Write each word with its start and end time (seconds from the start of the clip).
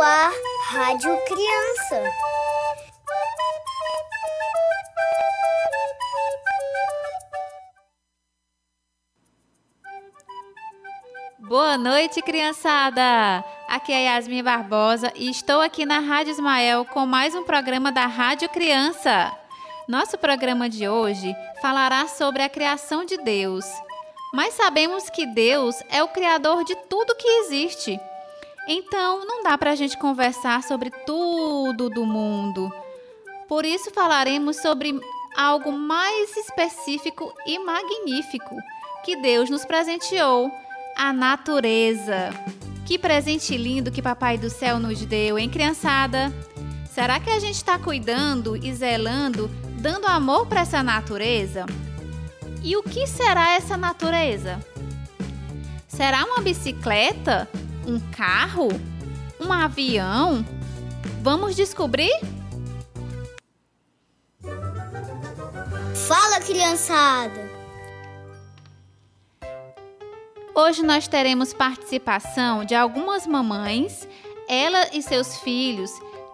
ar 0.00 0.32
Rádio 0.68 1.16
Criança. 1.24 2.12
Boa 11.40 11.76
noite, 11.76 12.22
criançada! 12.22 13.44
Aqui 13.68 13.92
é 13.92 14.04
Yasmin 14.04 14.42
Barbosa 14.42 15.12
e 15.16 15.30
estou 15.30 15.60
aqui 15.60 15.84
na 15.84 15.98
Rádio 15.98 16.30
Ismael 16.30 16.84
com 16.84 17.04
mais 17.04 17.34
um 17.34 17.42
programa 17.42 17.90
da 17.90 18.06
Rádio 18.06 18.48
Criança. 18.50 19.36
Nosso 19.88 20.16
programa 20.16 20.68
de 20.68 20.88
hoje 20.88 21.34
falará 21.60 22.06
sobre 22.06 22.42
a 22.42 22.48
criação 22.48 23.04
de 23.04 23.16
Deus. 23.16 23.64
Mas 24.32 24.54
sabemos 24.54 25.10
que 25.10 25.26
Deus 25.26 25.74
é 25.88 26.02
o 26.02 26.08
Criador 26.08 26.62
de 26.62 26.76
tudo 26.88 27.16
que 27.16 27.26
existe. 27.26 27.98
Então, 28.70 29.24
não 29.24 29.42
dá 29.42 29.56
para 29.56 29.70
a 29.70 29.74
gente 29.74 29.96
conversar 29.96 30.62
sobre 30.62 30.90
tudo 31.06 31.88
do 31.88 32.04
mundo. 32.04 32.70
Por 33.48 33.64
isso, 33.64 33.90
falaremos 33.90 34.58
sobre 34.58 35.00
algo 35.34 35.72
mais 35.72 36.36
específico 36.36 37.32
e 37.46 37.58
magnífico 37.58 38.54
que 39.02 39.16
Deus 39.16 39.48
nos 39.48 39.64
presenteou: 39.64 40.52
a 40.94 41.14
natureza. 41.14 42.30
Que 42.84 42.98
presente 42.98 43.56
lindo 43.56 43.90
que 43.90 44.02
Papai 44.02 44.36
do 44.36 44.50
Céu 44.50 44.78
nos 44.78 45.02
deu, 45.04 45.38
hein, 45.38 45.48
criançada? 45.48 46.30
Será 46.90 47.18
que 47.18 47.30
a 47.30 47.38
gente 47.38 47.54
está 47.54 47.78
cuidando 47.78 48.54
e 48.54 48.72
zelando, 48.74 49.48
dando 49.80 50.06
amor 50.06 50.46
para 50.46 50.60
essa 50.60 50.82
natureza? 50.82 51.64
E 52.62 52.76
o 52.76 52.82
que 52.82 53.06
será 53.06 53.52
essa 53.52 53.78
natureza? 53.78 54.58
Será 55.86 56.24
uma 56.24 56.40
bicicleta? 56.40 57.48
Um 57.88 57.98
carro? 58.10 58.68
Um 59.40 59.50
avião? 59.50 60.44
Vamos 61.22 61.56
descobrir? 61.56 62.12
Fala, 66.06 66.38
criançada! 66.40 67.50
Hoje 70.54 70.82
nós 70.82 71.08
teremos 71.08 71.54
participação 71.54 72.62
de 72.62 72.74
algumas 72.74 73.26
mamães. 73.26 74.06
Ela 74.46 74.90
e 74.92 75.00
seus 75.00 75.38
filhos 75.38 75.90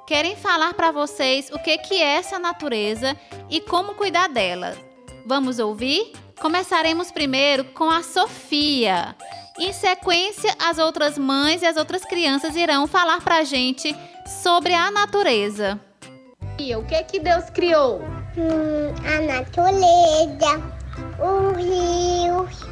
querem 0.08 0.34
falar 0.34 0.74
para 0.74 0.90
vocês 0.90 1.52
o 1.52 1.58
que, 1.60 1.78
que 1.78 1.94
é 2.02 2.16
essa 2.16 2.36
natureza 2.36 3.16
e 3.48 3.60
como 3.60 3.94
cuidar 3.94 4.28
dela. 4.28 4.76
Vamos 5.24 5.60
ouvir? 5.60 6.14
Começaremos 6.40 7.12
primeiro 7.12 7.64
com 7.66 7.88
a 7.88 8.02
Sofia. 8.02 9.14
Em 9.58 9.72
sequência, 9.72 10.52
as 10.60 10.78
outras 10.78 11.16
mães 11.16 11.62
e 11.62 11.66
as 11.66 11.76
outras 11.76 12.04
crianças 12.04 12.56
irão 12.56 12.86
falar 12.86 13.20
para 13.22 13.38
a 13.38 13.44
gente 13.44 13.94
sobre 14.42 14.74
a 14.74 14.90
natureza. 14.90 15.78
E 16.58 16.74
o 16.74 16.82
que 16.84 17.02
que 17.04 17.20
Deus 17.20 17.44
criou? 17.50 18.00
Hum, 18.36 18.92
a 19.06 19.20
natureza, 19.22 20.62
os 21.20 21.56
rios, 21.56 22.66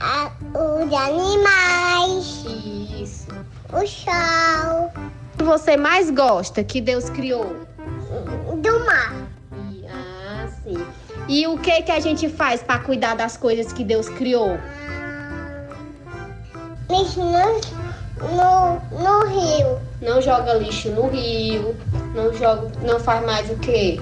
a, 0.00 0.30
os 0.56 0.92
animais, 0.94 2.44
Isso. 2.98 3.28
o 3.72 3.86
sol, 3.86 4.90
O 5.34 5.38
que 5.38 5.44
você 5.44 5.76
mais 5.76 6.10
gosta 6.10 6.64
que 6.64 6.80
Deus 6.80 7.10
criou? 7.10 7.66
do 8.62 8.84
mar. 8.86 9.14
Ah, 9.90 10.48
sim. 10.64 10.84
E 11.28 11.46
o 11.46 11.58
que 11.58 11.82
que 11.82 11.92
a 11.92 12.00
gente 12.00 12.28
faz 12.28 12.62
para 12.62 12.80
cuidar 12.80 13.14
das 13.14 13.36
coisas 13.36 13.72
que 13.72 13.84
Deus 13.84 14.08
criou? 14.08 14.58
Lixo 16.90 17.20
no, 17.20 17.60
no, 18.28 18.80
no 18.98 19.26
rio, 19.26 19.78
Não 20.00 20.22
joga 20.22 20.54
lixo 20.54 20.90
no 20.90 21.08
rio, 21.08 21.76
não 22.14 22.32
joga, 22.32 22.70
não 22.82 22.98
faz 22.98 23.24
mais 23.26 23.50
o 23.50 23.56
quê? 23.58 24.00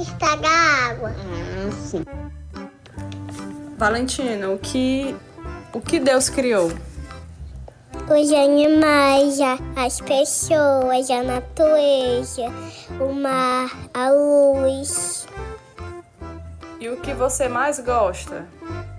estraga 0.00 0.48
a 0.48 0.90
água. 0.90 1.14
Ah, 1.16 1.70
sim. 1.72 2.04
Valentina, 3.76 4.50
o 4.50 4.58
que, 4.58 5.14
o 5.72 5.80
que 5.80 6.00
Deus 6.00 6.28
criou? 6.28 6.70
Os 8.08 8.32
animais, 8.32 9.38
as 9.76 10.00
pessoas, 10.00 11.08
a 11.10 11.22
natureza, 11.22 12.42
o 13.00 13.12
mar, 13.12 13.70
a 13.94 14.10
luz. 14.10 15.26
E 16.80 16.88
o 16.88 16.96
que 16.96 17.14
você 17.14 17.48
mais 17.48 17.78
gosta 17.78 18.46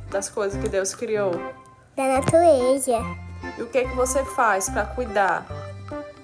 das 0.09 0.30
coisas 0.30 0.62
que 0.62 0.69
Deus 0.69 0.96
criou? 0.96 1.31
Da 1.96 2.07
natureza, 2.07 2.91
E 3.57 3.62
o 3.62 3.68
que, 3.68 3.84
que 3.84 3.96
você 3.96 4.24
faz 4.24 4.69
para 4.69 4.85
cuidar 4.85 5.46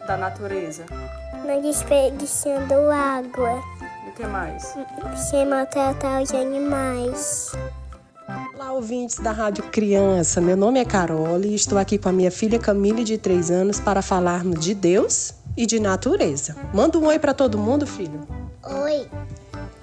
da 0.08 0.18
natureza? 0.18 0.86
não 1.46 1.62
desperdiçando 1.62 2.74
água, 2.92 3.62
E 4.06 4.10
o 4.10 4.14
que 4.14 4.26
mais? 4.26 4.74
sem 5.30 5.46
maltratar 5.46 6.22
os 6.22 6.32
animais. 6.32 7.52
Olá, 8.56 8.74
ouvintes 8.74 9.18
da 9.20 9.32
Rádio 9.32 9.64
Criança. 9.66 10.42
Meu 10.42 10.58
nome 10.58 10.80
é 10.80 10.86
Carol 10.86 11.40
e 11.42 11.56
estou 11.56 11.78
aqui 11.78 11.98
com 11.98 12.10
a 12.10 12.14
minha 12.14 12.32
filha 12.32 12.60
Camille, 12.60 13.04
de 13.04 13.18
3 13.18 13.52
anos, 13.52 13.80
para 13.80 14.02
falarmos 14.02 14.60
de 14.60 14.74
Deus 14.74 15.34
e 15.56 15.66
de 15.66 15.80
natureza. 15.80 16.56
Manda 16.74 16.98
um 16.98 17.06
oi 17.06 17.20
para 17.20 17.34
todo 17.34 17.58
mundo, 17.58 17.86
filho. 17.88 18.28
Oi, 18.84 19.08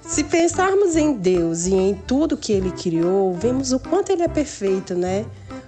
Se 0.01 0.23
pensarmos 0.23 0.95
em 0.95 1.13
Deus 1.13 1.65
e 1.65 1.73
em 1.73 1.95
tudo 1.95 2.37
que 2.37 2.51
Ele 2.53 2.71
criou, 2.71 3.33
vemos 3.33 3.71
o 3.71 3.79
quanto 3.79 4.11
Ele 4.11 4.21
é 4.21 4.27
perfeito, 4.27 4.93
né? 4.93 5.25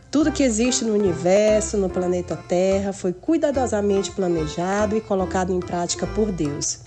Tudo 0.10 0.32
que 0.32 0.42
existe 0.42 0.86
no 0.86 0.94
universo, 0.94 1.76
no 1.78 1.90
planeta 1.90 2.36
Terra, 2.36 2.94
foi 2.94 3.12
cuidadosamente 3.12 4.12
planejado 4.12 4.96
e 4.96 5.02
colocado 5.02 5.52
em 5.52 5.60
prática 5.60 6.08
por 6.08 6.32
Deus. 6.32 6.80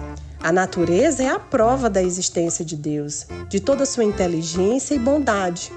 A 0.43 0.51
natureza 0.51 1.23
é 1.23 1.29
a 1.29 1.39
prova 1.39 1.91
da 1.91 2.03
existência 2.03 2.65
de 2.65 2.75
Deus, 2.77 3.27
de 3.49 3.61
toda 3.61 3.83
a 3.83 3.87
sua 3.87 4.05
inteligência 4.05 4.95
e 4.95 4.99
bondade. 4.99 5.71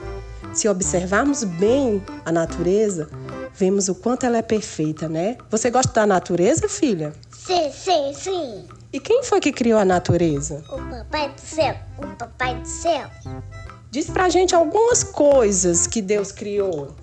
Se 0.54 0.70
observarmos 0.70 1.44
bem 1.44 2.02
a 2.24 2.32
natureza, 2.32 3.10
vemos 3.54 3.90
o 3.90 3.96
quanto 3.96 4.26
ela 4.26 4.38
é 4.38 4.42
perfeita, 4.42 5.10
né? 5.10 5.36
Você 5.50 5.70
gosta 5.70 5.92
da 5.92 6.08
natureza, 6.08 6.70
filha? 6.70 7.12
sim, 7.30 7.72
sim, 7.74 8.14
sim. 8.14 8.66
E 8.94 9.02
quem 9.02 9.22
foi 9.24 9.42
que 9.42 9.52
criou 9.52 9.80
a 9.80 9.84
natureza? 9.84 10.64
O 10.70 10.78
papai 10.78 11.34
do 11.34 11.42
céu, 11.42 11.76
o 11.98 12.08
papai 12.16 12.56
do 12.56 12.68
céu. 12.68 13.10
Diz 13.92 14.10
pra 14.10 14.30
gente 14.30 14.56
algumas 14.56 15.04
coisas 15.04 15.88
que 15.88 16.02
Deus 16.02 16.32
criou. 16.32 16.96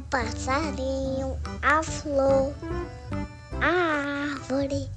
O 0.00 0.02
passarinho, 0.04 1.36
a 1.60 1.82
flor, 1.82 2.54
a 3.60 4.32
árvore, 4.32 4.88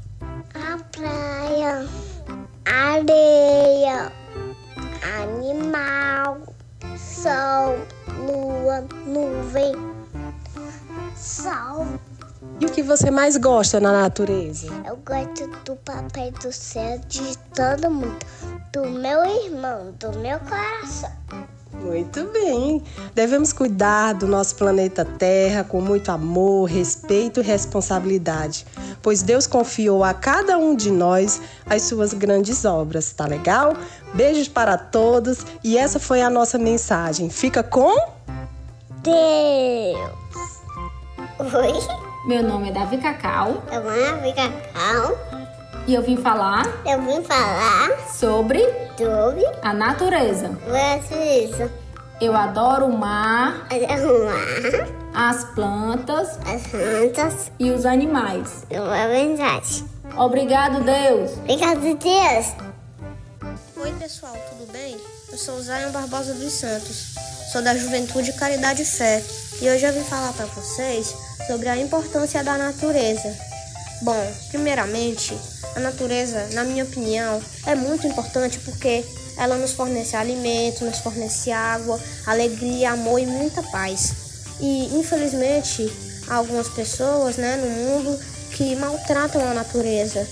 a 0.53 0.77
praia, 0.93 1.85
a 2.63 2.93
areia, 2.93 4.13
animal, 5.19 6.37
sol, 6.97 7.75
lua, 8.17 8.87
nuvem, 9.05 9.75
sol. 11.17 11.85
E 12.61 12.65
o 12.65 12.71
que 12.71 12.81
você 12.81 13.11
mais 13.11 13.35
gosta 13.35 13.81
na 13.81 13.91
natureza? 13.91 14.67
Eu 14.87 14.95
gosto 14.95 15.47
do 15.65 15.75
papai 15.75 16.31
do 16.31 16.49
céu 16.49 16.97
de 17.09 17.37
todo 17.53 17.91
mundo, 17.91 18.25
do 18.71 18.89
meu 18.89 19.25
irmão, 19.25 19.91
do 19.99 20.17
meu 20.19 20.39
coração. 20.39 21.11
Muito 21.83 22.23
bem. 22.31 22.81
Devemos 23.13 23.51
cuidar 23.51 24.13
do 24.13 24.25
nosso 24.25 24.55
planeta 24.55 25.03
Terra 25.03 25.65
com 25.65 25.81
muito 25.81 26.09
amor, 26.11 26.69
respeito 26.69 27.41
e 27.41 27.43
responsabilidade, 27.43 28.65
pois 29.01 29.21
Deus 29.21 29.45
confiou 29.45 30.03
a 30.03 30.13
cada 30.13 30.57
um 30.57 30.75
de 30.75 30.89
nós 30.89 31.41
as 31.65 31.81
suas 31.83 32.13
grandes 32.13 32.63
obras, 32.63 33.11
tá 33.11 33.25
legal? 33.25 33.75
Beijos 34.13 34.47
para 34.47 34.77
todos 34.77 35.45
e 35.61 35.77
essa 35.77 35.99
foi 35.99 36.21
a 36.21 36.29
nossa 36.29 36.57
mensagem. 36.57 37.29
Fica 37.29 37.61
com 37.61 37.93
Deus. 39.01 40.23
Oi, 41.39 41.73
Meu 42.25 42.41
nome 42.41 42.69
é 42.69 42.71
Davi 42.71 42.97
Cacau 42.97 43.61
eu 43.69 43.89
amo 43.89 44.33
Cacau. 44.33 45.42
E 45.87 45.93
eu 45.93 46.01
vim 46.01 46.17
falar 46.17 46.63
Eu 46.85 47.01
vim 47.01 47.23
falar 47.23 47.89
sobre 48.13 48.59
sobre 48.97 49.43
a 49.61 49.73
natureza. 49.73 50.49
isso. 51.43 51.69
Eu 52.21 52.35
adoro 52.35 52.85
o 52.85 52.97
mar, 52.97 53.67
Arrumar 53.89 54.87
as 55.13 55.43
plantas 55.55 56.29
as 56.45 56.67
plantas 56.67 57.51
e 57.59 57.71
os 57.71 57.85
animais. 57.85 58.65
numa 58.69 59.07
verdade. 59.07 59.83
Obrigado, 60.17 60.83
Deus! 60.83 61.31
Obrigado, 61.39 61.79
Deus. 61.81 62.45
Oi 63.77 63.91
pessoal, 63.99 64.33
tudo 64.49 64.71
bem? 64.71 64.95
Eu 65.31 65.37
sou 65.37 65.55
o 65.55 65.61
Zion 65.61 65.91
Barbosa 65.91 66.33
dos 66.35 66.53
Santos, 66.53 67.15
sou 67.51 67.61
da 67.61 67.75
Juventude 67.75 68.31
Caridade 68.33 68.83
e 68.83 68.85
Fé 68.85 69.21
e 69.61 69.69
hoje 69.69 69.83
eu 69.85 69.91
vim 69.93 70.03
falar 70.03 70.31
para 70.33 70.45
vocês 70.45 71.13
sobre 71.47 71.67
a 71.67 71.77
importância 71.77 72.43
da 72.43 72.57
natureza. 72.57 73.35
Bom, 74.03 74.31
primeiramente, 74.49 75.35
a 75.75 75.79
natureza, 75.79 76.47
na 76.53 76.63
minha 76.63 76.83
opinião, 76.83 77.41
é 77.65 77.75
muito 77.75 78.05
importante 78.07 78.59
porque 78.59 79.03
ela 79.37 79.57
nos 79.57 79.73
fornece 79.73 80.15
alimento, 80.15 80.85
nos 80.85 80.99
fornece 80.99 81.51
água, 81.51 81.99
alegria, 82.25 82.91
amor 82.91 83.19
e 83.19 83.25
muita 83.25 83.63
paz. 83.63 84.13
E 84.59 84.97
infelizmente, 84.97 85.91
algumas 86.27 86.69
pessoas 86.69 87.37
né, 87.37 87.55
no 87.57 87.69
mundo 87.69 88.19
que 88.51 88.75
maltratam 88.75 89.41
a 89.49 89.53
natureza, 89.53 90.27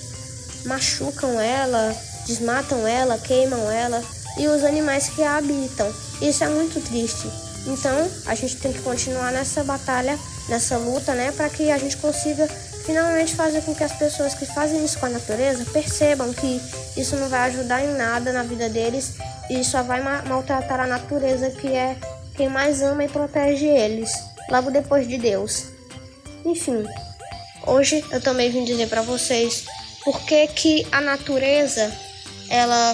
machucam 0.66 1.40
ela, 1.42 1.96
desmatam 2.26 2.88
ela, 2.88 3.18
queimam 3.18 3.72
ela 3.72 4.04
e 4.38 4.48
os 4.48 4.64
animais 4.64 5.10
que 5.10 5.24
a 5.24 5.38
habitam. 5.38 5.92
Isso 6.22 6.44
é 6.44 6.50
muito 6.50 6.80
triste. 6.82 7.28
Então, 7.66 8.10
a 8.26 8.36
gente 8.36 8.58
tem 8.58 8.72
que 8.72 8.82
continuar 8.82 9.32
nessa 9.32 9.64
batalha, 9.64 10.18
nessa 10.48 10.78
luta, 10.78 11.14
né, 11.14 11.32
para 11.32 11.50
que 11.50 11.72
a 11.72 11.78
gente 11.78 11.98
consiga 11.98 12.48
finalmente 12.92 13.36
fazer 13.36 13.62
com 13.62 13.74
que 13.74 13.86
as 13.86 13.94
pessoas 13.94 14.34
que 14.34 14.46
fazem 14.46 14.84
isso 14.84 15.00
com 15.00 15.06
a 15.06 15.10
natureza 15.10 15.64
percebam 15.72 16.34
que 16.34 16.62
isso 16.98 17.16
não 17.16 17.30
vai 17.30 17.48
ajudar 17.50 17.82
em 17.82 17.94
nada 17.94 18.34
na 18.34 18.44
vida 18.44 18.68
deles 18.68 19.14
e 19.50 19.64
só 19.64 19.82
vai 19.82 20.04
maltratar 20.28 20.82
a 20.82 20.88
natureza, 20.88 21.52
que 21.52 21.70
é 21.70 21.96
quem 22.36 22.50
mais 22.50 22.82
ama 22.82 23.06
e 23.06 23.08
protege 23.08 23.66
eles, 23.66 24.12
logo 24.50 24.70
depois 24.70 25.08
de 25.08 25.18
Deus. 25.18 25.68
Enfim, 26.44 26.84
hoje 27.66 28.04
eu 28.12 28.20
também 28.20 28.52
vim 28.52 28.66
dizer 28.66 28.90
para 28.90 29.02
vocês 29.02 29.64
por 30.04 30.20
que, 30.26 30.48
que 30.48 30.88
a 30.92 31.00
natureza 31.00 31.90
ela 32.50 32.94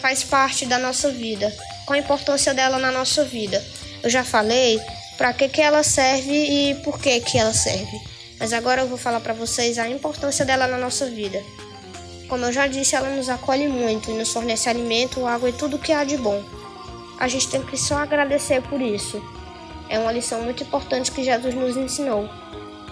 faz 0.00 0.22
parte 0.22 0.64
da 0.64 0.78
nossa 0.78 1.10
vida, 1.10 1.52
qual 1.84 1.96
a 1.96 2.00
importância 2.00 2.54
dela 2.54 2.78
na 2.78 2.92
nossa 2.92 3.24
vida. 3.24 3.64
Eu 4.00 4.08
já 4.08 4.22
falei 4.22 4.80
para 5.16 5.32
que, 5.32 5.48
que 5.48 5.60
ela 5.60 5.82
serve 5.82 6.32
e 6.32 6.74
por 6.84 7.00
que, 7.00 7.18
que 7.20 7.36
ela 7.36 7.52
serve. 7.52 7.98
Mas 8.38 8.52
agora 8.52 8.82
eu 8.82 8.88
vou 8.88 8.98
falar 8.98 9.20
para 9.20 9.34
vocês 9.34 9.78
a 9.78 9.88
importância 9.88 10.44
dela 10.44 10.66
na 10.66 10.78
nossa 10.78 11.06
vida. 11.06 11.42
Como 12.28 12.44
eu 12.44 12.52
já 12.52 12.66
disse, 12.66 12.94
ela 12.94 13.08
nos 13.10 13.28
acolhe 13.28 13.66
muito 13.66 14.10
e 14.10 14.14
nos 14.14 14.32
fornece 14.32 14.68
alimento, 14.68 15.26
água 15.26 15.48
e 15.48 15.52
tudo 15.52 15.78
que 15.78 15.92
há 15.92 16.04
de 16.04 16.16
bom. 16.16 16.44
A 17.18 17.26
gente 17.26 17.48
tem 17.48 17.62
que 17.64 17.76
só 17.76 17.96
agradecer 17.96 18.62
por 18.62 18.80
isso. 18.80 19.20
É 19.88 19.98
uma 19.98 20.12
lição 20.12 20.42
muito 20.42 20.62
importante 20.62 21.10
que 21.10 21.24
Jesus 21.24 21.54
nos 21.54 21.76
ensinou. 21.76 22.28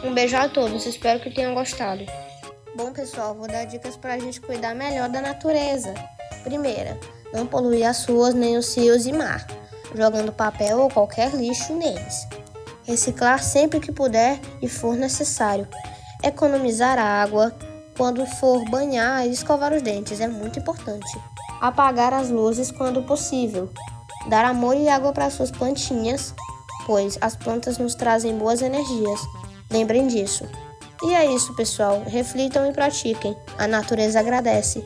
Um 0.03 0.15
beijo 0.15 0.37
a 0.37 0.49
todos, 0.49 0.87
espero 0.87 1.21
que 1.21 1.31
tenham 1.31 1.55
gostado. 1.55 2.05
Bom, 2.75 2.93
pessoal, 2.93 3.35
vou 3.35 3.47
dar 3.47 3.65
dicas 3.65 3.97
para 3.97 4.15
a 4.15 4.19
gente 4.19 4.41
cuidar 4.41 4.75
melhor 4.75 5.09
da 5.09 5.21
natureza. 5.21 5.95
Primeira, 6.43 6.99
não 7.33 7.47
poluir 7.47 7.87
as 7.87 8.05
ruas 8.05 8.35
nem 8.35 8.57
os 8.57 8.75
rios 8.77 9.07
e 9.07 9.13
mar, 9.13 9.47
jogando 9.95 10.33
papel 10.33 10.81
ou 10.81 10.91
qualquer 10.91 11.35
lixo 11.35 11.75
neles. 11.75 12.27
Reciclar 12.87 13.43
sempre 13.43 13.81
que 13.81 13.91
puder 13.91 14.41
e 14.63 14.69
for 14.69 14.95
necessário. 14.95 15.67
Economizar 16.23 16.99
água 16.99 17.53
quando 17.97 18.25
for 18.27 18.65
banhar 18.71 19.27
e 19.27 19.33
escovar 19.33 19.73
os 19.73 19.83
dentes 19.83 20.21
é 20.21 20.29
muito 20.29 20.59
importante. 20.59 21.19
Apagar 21.61 22.13
as 22.13 22.31
luzes 22.31 22.71
quando 22.71 23.03
possível. 23.03 23.71
Dar 24.29 24.45
amor 24.45 24.77
e 24.77 24.89
água 24.89 25.13
para 25.13 25.31
suas 25.31 25.51
plantinhas, 25.51 26.35
pois 26.87 27.19
as 27.21 27.35
plantas 27.35 27.79
nos 27.79 27.95
trazem 27.95 28.37
boas 28.37 28.63
energias. 28.63 29.21
Lembrem 29.71 30.07
disso. 30.07 30.49
E 31.03 31.13
é 31.13 31.27
isso, 31.33 31.55
pessoal. 31.55 32.03
Reflitam 32.07 32.69
e 32.69 32.73
pratiquem. 32.73 33.37
A 33.59 33.67
natureza 33.67 34.21
agradece. 34.21 34.85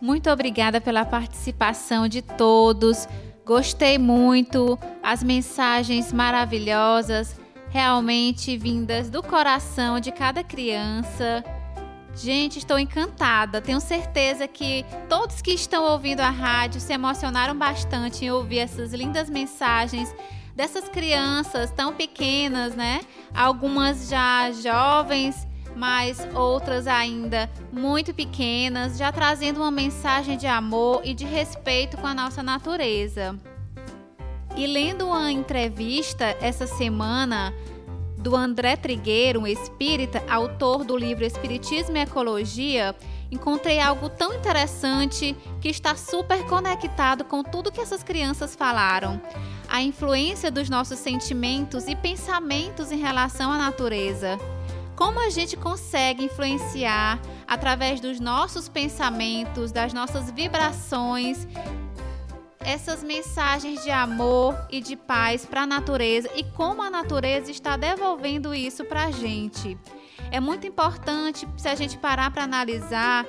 Muito 0.00 0.30
obrigada 0.30 0.80
pela 0.80 1.04
participação 1.04 2.08
de 2.08 2.22
todos. 2.22 3.06
Gostei 3.44 3.98
muito. 3.98 4.78
As 5.02 5.22
mensagens 5.22 6.12
maravilhosas, 6.12 7.36
realmente 7.70 8.56
vindas 8.56 9.10
do 9.10 9.22
coração 9.22 9.98
de 9.98 10.12
cada 10.12 10.44
criança. 10.44 11.44
Gente, 12.14 12.58
estou 12.58 12.78
encantada. 12.78 13.60
Tenho 13.60 13.80
certeza 13.80 14.46
que 14.46 14.84
todos 15.08 15.40
que 15.40 15.52
estão 15.52 15.84
ouvindo 15.84 16.20
a 16.20 16.30
rádio 16.30 16.80
se 16.80 16.92
emocionaram 16.92 17.56
bastante 17.56 18.24
em 18.24 18.30
ouvir 18.30 18.58
essas 18.58 18.92
lindas 18.92 19.28
mensagens 19.30 20.14
dessas 20.54 20.88
crianças 20.88 21.70
tão 21.70 21.94
pequenas, 21.94 22.74
né? 22.74 23.00
Algumas 23.34 24.08
já 24.08 24.52
jovens, 24.52 25.48
mas 25.76 26.18
outras 26.34 26.86
ainda 26.86 27.50
muito 27.72 28.12
pequenas, 28.14 28.96
já 28.96 29.10
trazendo 29.10 29.60
uma 29.60 29.70
mensagem 29.70 30.36
de 30.36 30.46
amor 30.46 31.02
e 31.04 31.14
de 31.14 31.24
respeito 31.24 31.96
com 31.96 32.06
a 32.06 32.14
nossa 32.14 32.42
natureza. 32.42 33.38
E 34.56 34.66
lendo 34.66 35.06
uma 35.06 35.32
entrevista 35.32 36.36
essa 36.40 36.66
semana 36.66 37.54
do 38.18 38.36
André 38.36 38.76
Trigueiro, 38.76 39.40
um 39.40 39.46
espírita, 39.46 40.22
autor 40.28 40.84
do 40.84 40.96
livro 40.96 41.24
Espiritismo 41.24 41.96
e 41.96 42.00
Ecologia, 42.00 42.94
encontrei 43.30 43.80
algo 43.80 44.08
tão 44.08 44.32
interessante 44.34 45.34
que 45.60 45.68
está 45.68 45.96
super 45.96 46.44
conectado 46.44 47.24
com 47.24 47.42
tudo 47.42 47.72
que 47.72 47.80
essas 47.80 48.02
crianças 48.02 48.54
falaram. 48.54 49.20
A 49.68 49.82
influência 49.82 50.50
dos 50.50 50.68
nossos 50.68 50.98
sentimentos 50.98 51.88
e 51.88 51.96
pensamentos 51.96 52.92
em 52.92 52.98
relação 52.98 53.50
à 53.50 53.56
natureza. 53.56 54.38
Como 54.96 55.20
a 55.20 55.30
gente 55.30 55.56
consegue 55.56 56.24
influenciar 56.24 57.20
através 57.46 58.00
dos 58.00 58.20
nossos 58.20 58.68
pensamentos, 58.68 59.72
das 59.72 59.92
nossas 59.92 60.30
vibrações, 60.30 61.46
essas 62.60 63.02
mensagens 63.02 63.82
de 63.82 63.90
amor 63.90 64.56
e 64.70 64.80
de 64.80 64.96
paz 64.96 65.44
para 65.44 65.62
a 65.62 65.66
natureza 65.66 66.30
e 66.34 66.44
como 66.44 66.82
a 66.82 66.90
natureza 66.90 67.50
está 67.50 67.76
devolvendo 67.76 68.54
isso 68.54 68.84
para 68.84 69.04
a 69.04 69.10
gente. 69.10 69.76
É 70.30 70.40
muito 70.40 70.66
importante 70.66 71.46
se 71.56 71.68
a 71.68 71.74
gente 71.74 71.98
parar 71.98 72.30
para 72.30 72.44
analisar 72.44 73.26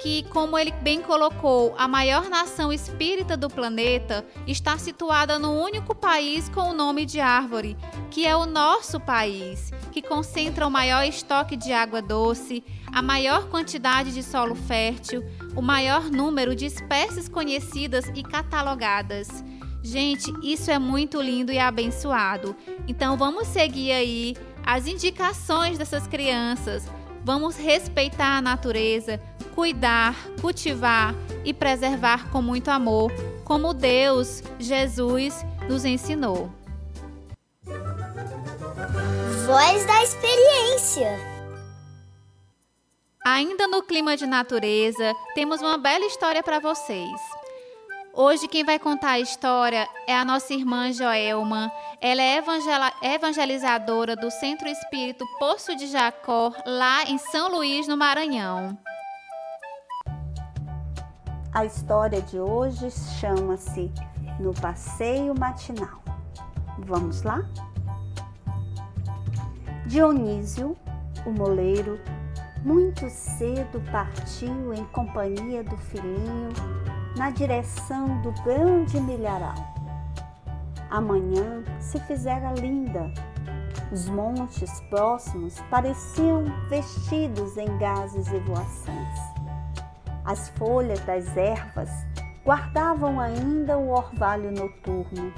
que, 0.00 0.22
como 0.30 0.58
ele 0.58 0.70
bem 0.70 1.02
colocou, 1.02 1.74
a 1.76 1.88
maior 1.88 2.28
nação 2.28 2.72
espírita 2.72 3.36
do 3.36 3.50
planeta 3.50 4.24
está 4.46 4.78
situada 4.78 5.38
no 5.38 5.52
único 5.52 5.94
país 5.94 6.48
com 6.48 6.70
o 6.70 6.74
nome 6.74 7.04
de 7.04 7.20
árvore, 7.20 7.76
que 8.10 8.26
é 8.26 8.34
o 8.36 8.46
nosso 8.46 9.00
país, 9.00 9.72
que 9.90 10.00
concentra 10.00 10.66
o 10.66 10.70
maior 10.70 11.04
estoque 11.04 11.56
de 11.56 11.72
água 11.72 12.00
doce, 12.00 12.64
a 12.92 13.02
maior 13.02 13.48
quantidade 13.48 14.12
de 14.12 14.22
solo 14.22 14.54
fértil, 14.54 15.24
o 15.56 15.60
maior 15.60 16.10
número 16.10 16.54
de 16.54 16.66
espécies 16.66 17.28
conhecidas 17.28 18.06
e 18.14 18.22
catalogadas. 18.22 19.44
Gente, 19.82 20.32
isso 20.42 20.70
é 20.70 20.78
muito 20.78 21.20
lindo 21.20 21.52
e 21.52 21.58
abençoado. 21.58 22.54
Então 22.86 23.16
vamos 23.16 23.48
seguir 23.48 23.92
aí 23.92 24.36
as 24.64 24.86
indicações 24.86 25.78
dessas 25.78 26.06
crianças. 26.06 26.86
Vamos 27.24 27.56
respeitar 27.56 28.38
a 28.38 28.42
natureza, 28.42 29.20
cuidar, 29.54 30.14
cultivar 30.40 31.14
e 31.44 31.52
preservar 31.52 32.30
com 32.30 32.40
muito 32.40 32.68
amor, 32.68 33.12
como 33.44 33.74
Deus, 33.74 34.42
Jesus, 34.58 35.44
nos 35.68 35.84
ensinou. 35.84 36.50
Voz 39.46 39.84
da 39.86 40.02
experiência. 40.02 41.38
Ainda 43.26 43.66
no 43.66 43.82
clima 43.82 44.16
de 44.16 44.26
natureza, 44.26 45.14
temos 45.34 45.60
uma 45.60 45.76
bela 45.76 46.06
história 46.06 46.42
para 46.42 46.58
vocês. 46.60 47.37
Hoje 48.20 48.48
quem 48.48 48.64
vai 48.64 48.80
contar 48.80 49.10
a 49.10 49.20
história 49.20 49.88
é 50.04 50.12
a 50.12 50.24
nossa 50.24 50.52
irmã 50.52 50.92
Joelma. 50.92 51.70
Ela 52.00 52.20
é 53.00 53.14
evangelizadora 53.14 54.16
do 54.16 54.28
Centro 54.28 54.66
Espírito 54.66 55.24
Poço 55.38 55.76
de 55.76 55.86
Jacó, 55.86 56.52
lá 56.66 57.04
em 57.04 57.16
São 57.16 57.48
Luís, 57.48 57.86
no 57.86 57.96
Maranhão. 57.96 58.76
A 61.54 61.64
história 61.64 62.20
de 62.20 62.40
hoje 62.40 62.90
chama-se 62.90 63.88
No 64.40 64.52
Passeio 64.52 65.32
Matinal. 65.38 66.02
Vamos 66.76 67.22
lá? 67.22 67.48
Dionísio, 69.86 70.76
o 71.24 71.30
moleiro, 71.30 72.00
muito 72.64 73.08
cedo 73.08 73.80
partiu 73.90 74.74
em 74.74 74.84
companhia 74.86 75.62
do 75.62 75.76
filhinho 75.76 76.48
na 77.16 77.30
direção 77.30 78.20
do 78.22 78.32
grande 78.42 79.00
milharal. 79.00 79.54
A 80.90 81.00
manhã 81.00 81.62
se 81.80 82.00
fizera 82.00 82.52
linda. 82.52 83.12
Os 83.92 84.08
montes 84.08 84.80
próximos 84.90 85.60
pareciam 85.70 86.44
vestidos 86.68 87.56
em 87.56 87.78
gases 87.78 88.26
e 88.28 88.38
voações. 88.40 89.18
As 90.24 90.48
folhas 90.50 91.00
das 91.00 91.36
ervas 91.36 91.90
guardavam 92.44 93.18
ainda 93.18 93.78
o 93.78 93.90
orvalho 93.90 94.50
noturno, 94.50 95.32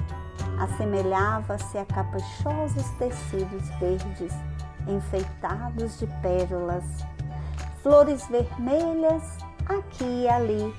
assemelhava-se 0.59 1.77
a 1.77 1.85
caprichosos 1.85 2.89
tecidos 2.91 3.69
verdes 3.79 4.33
enfeitados 4.87 5.99
de 5.99 6.07
pérolas. 6.21 6.83
Flores 7.83 8.27
vermelhas 8.27 9.23
aqui 9.65 10.23
e 10.23 10.29
ali 10.29 10.73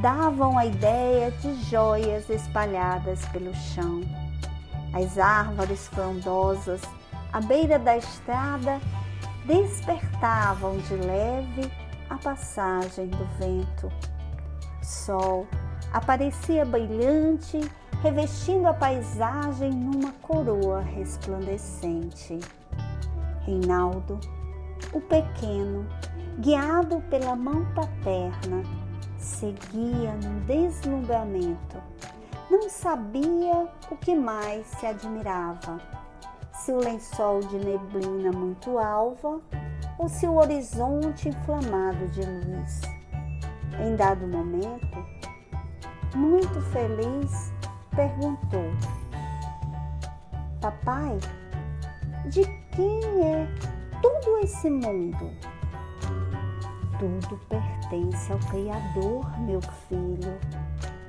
davam 0.00 0.58
a 0.58 0.66
ideia 0.66 1.30
de 1.30 1.54
joias 1.64 2.28
espalhadas 2.30 3.24
pelo 3.26 3.54
chão. 3.54 4.02
As 4.94 5.18
árvores 5.18 5.86
frondosas 5.88 6.80
à 7.32 7.40
beira 7.40 7.78
da 7.78 7.96
estrada 7.96 8.80
despertavam 9.44 10.78
de 10.78 10.94
leve 10.94 11.70
a 12.08 12.16
passagem 12.16 13.08
do 13.08 13.24
vento. 13.38 13.92
O 14.80 14.84
sol 14.84 15.46
aparecia 15.92 16.64
brilhante 16.64 17.60
revestindo 18.02 18.68
a 18.68 18.74
paisagem 18.74 19.70
numa 19.70 20.12
coroa 20.22 20.80
resplandecente. 20.80 22.38
Reinaldo, 23.46 24.20
o 24.92 25.00
pequeno, 25.00 25.86
guiado 26.38 27.00
pela 27.10 27.34
mão 27.34 27.64
paterna, 27.74 28.62
seguia 29.18 30.12
num 30.22 30.40
deslumbramento. 30.46 31.82
Não 32.50 32.68
sabia 32.68 33.68
o 33.90 33.96
que 33.96 34.14
mais 34.14 34.66
se 34.66 34.86
admirava: 34.86 35.80
se 36.52 36.72
o 36.72 36.78
lençol 36.78 37.40
de 37.40 37.58
neblina 37.58 38.30
muito 38.32 38.78
alva 38.78 39.40
ou 39.98 40.08
se 40.08 40.26
o 40.26 40.34
horizonte 40.34 41.28
inflamado 41.28 42.06
de 42.08 42.20
luz. 42.20 42.80
Em 43.80 43.96
dado 43.96 44.26
momento, 44.26 45.04
muito 46.14 46.60
feliz, 46.70 47.52
perguntou: 47.94 48.70
Papai, 50.60 51.18
de 52.26 52.44
quem 52.70 53.00
é 53.22 53.48
todo 54.04 54.38
esse 54.40 54.68
mundo? 54.68 55.30
Tudo 56.98 57.40
pertence 57.48 58.30
ao 58.30 58.38
Criador, 58.38 59.40
meu 59.40 59.62
filho, 59.88 60.38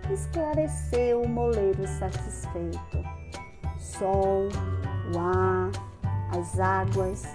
esclareceu 0.09 1.21
o 1.21 1.27
moleiro 1.27 1.85
satisfeito. 1.85 3.03
Sol, 3.77 4.47
o 5.13 5.19
ar, 5.19 5.71
as 6.37 6.57
águas, 6.57 7.25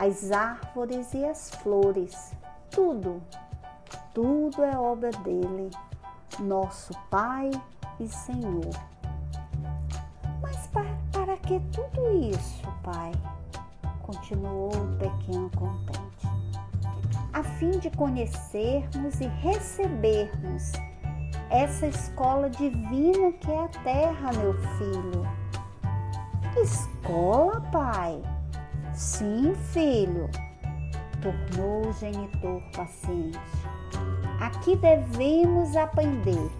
as 0.00 0.32
árvores 0.32 1.14
e 1.14 1.24
as 1.24 1.50
flores, 1.50 2.34
tudo, 2.70 3.22
tudo 4.12 4.64
é 4.64 4.76
obra 4.76 5.12
dele, 5.12 5.70
nosso 6.40 6.92
Pai 7.08 7.52
e 8.00 8.08
Senhor. 8.08 8.74
Mas 10.42 10.66
para, 10.66 10.96
para 11.12 11.36
que 11.36 11.60
tudo 11.70 12.10
isso, 12.10 12.64
Pai? 12.82 13.12
Continuou 14.04 14.68
o 14.68 14.98
pequeno 14.98 15.50
contente. 15.50 16.28
A 17.32 17.42
fim 17.42 17.70
de 17.70 17.90
conhecermos 17.90 19.18
e 19.20 19.26
recebermos 19.26 20.72
essa 21.48 21.86
escola 21.86 22.50
divina 22.50 23.32
que 23.32 23.50
é 23.50 23.64
a 23.64 23.68
terra, 23.82 24.30
meu 24.34 24.54
filho. 24.76 25.26
Escola, 26.62 27.60
pai? 27.72 28.22
Sim, 28.92 29.54
filho, 29.72 30.28
tornou 31.22 31.88
o 31.88 31.92
genitor 31.94 32.62
paciente. 32.76 33.38
Aqui 34.40 34.76
devemos 34.76 35.74
aprender 35.76 36.50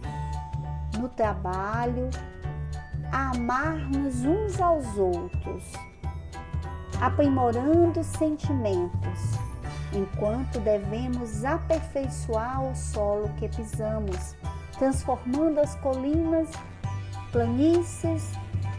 no 0.98 1.08
trabalho 1.10 2.08
a 3.12 3.30
amar-nos 3.30 4.24
uns 4.24 4.60
aos 4.60 4.96
outros, 4.96 5.72
aprimorando 7.00 8.02
sentimentos, 8.02 9.38
enquanto 9.92 10.58
devemos 10.60 11.44
aperfeiçoar 11.44 12.64
o 12.64 12.74
solo 12.74 13.28
que 13.38 13.48
pisamos, 13.48 14.34
transformando 14.78 15.60
as 15.60 15.74
colinas, 15.76 16.48
planícies, 17.30 18.32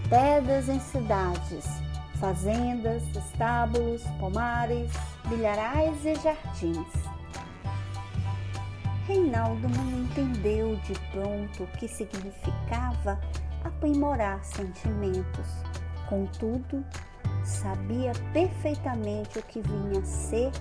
pedras 0.10 0.70
em 0.70 0.80
cidades, 0.80 1.66
fazendas, 2.20 3.04
estábulos, 3.16 4.04
pomares, 4.20 4.92
milharais 5.26 6.06
e 6.06 6.16
jardins. 6.16 7.16
Reinaldo 9.08 9.68
não 9.70 10.00
entendeu 10.00 10.76
de 10.78 10.94
pronto 11.12 11.64
o 11.64 11.68
que 11.78 11.88
significava 11.88 13.20
aprimorar 13.64 14.44
sentimentos. 14.44 15.48
Contudo, 16.10 16.84
sabia 17.46 18.12
perfeitamente 18.34 19.38
o 19.40 19.44
que 19.44 19.62
vinha 19.62 20.00
a 20.00 20.06
ser 20.06 20.52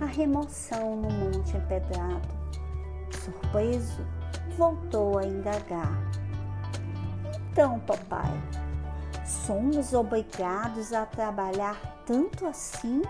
a 0.00 0.04
remoção 0.04 0.96
no 0.96 1.10
Monte 1.10 1.56
Empedrado. 1.56 2.28
Surpreso, 3.10 4.06
voltou 4.56 5.18
a 5.18 5.24
indagar. 5.24 5.98
Então, 7.50 7.80
papai, 7.80 8.30
somos 9.24 9.92
obrigados 9.94 10.92
a 10.92 11.06
trabalhar 11.06 12.02
tanto 12.04 12.46
assim? 12.46 13.02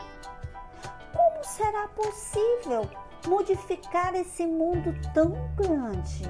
Como 1.12 1.45
será 1.45 1.88
possível 1.88 2.88
modificar 3.26 4.14
esse 4.14 4.47
mundo 4.47 4.95
tão 5.12 5.33
grande? 5.57 6.25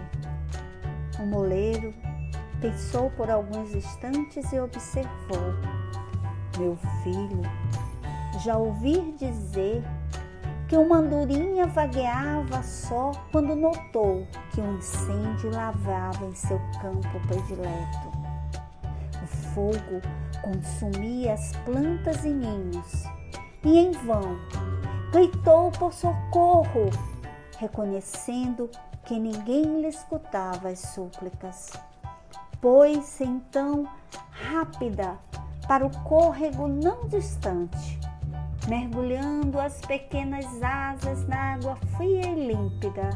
O 1.18 1.26
moleiro 1.26 1.92
pensou 2.60 3.10
por 3.10 3.30
alguns 3.30 3.74
instantes 3.74 4.52
e 4.52 4.60
observou. 4.60 5.83
Meu 6.58 6.76
filho, 7.02 7.42
já 8.44 8.56
ouvi 8.56 9.12
dizer 9.18 9.82
que 10.68 10.76
uma 10.76 10.98
andorinha 10.98 11.66
vagueava 11.66 12.62
só 12.62 13.12
quando 13.30 13.54
notou 13.54 14.26
que 14.52 14.60
um 14.60 14.76
incêndio 14.78 15.50
lavrava 15.50 16.24
em 16.24 16.34
seu 16.34 16.60
campo 16.80 17.20
predileto. 17.26 18.12
O 19.22 19.26
fogo 19.54 20.00
consumia 20.42 21.34
as 21.34 21.52
plantas 21.64 22.24
e 22.24 22.30
ninhos, 22.30 23.04
e 23.64 23.78
em 23.78 23.90
vão 23.90 24.38
gritou 25.14 25.70
por 25.70 25.92
socorro, 25.92 26.90
reconhecendo 27.58 28.68
que 29.04 29.16
ninguém 29.16 29.80
lhe 29.80 29.86
escutava 29.86 30.70
as 30.70 30.80
súplicas. 30.80 31.72
Pôs-se 32.60 33.22
então 33.22 33.86
rápida 34.30 35.16
para 35.66 35.86
o 35.86 35.90
córrego 36.02 36.68
não 36.68 37.06
distante, 37.08 37.98
mergulhando 38.68 39.58
as 39.58 39.80
pequenas 39.80 40.46
asas 40.62 41.26
na 41.26 41.54
água 41.54 41.76
fria 41.96 42.26
e 42.26 42.48
límpida. 42.48 43.10